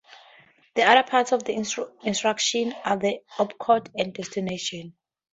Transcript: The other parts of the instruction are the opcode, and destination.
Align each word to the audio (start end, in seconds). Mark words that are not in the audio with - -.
The 0.73 0.81
other 0.81 1.07
parts 1.07 1.31
of 1.31 1.43
the 1.43 1.53
instruction 1.53 2.73
are 2.83 2.97
the 2.97 3.19
opcode, 3.39 3.89
and 3.95 4.11
destination. 4.11 4.95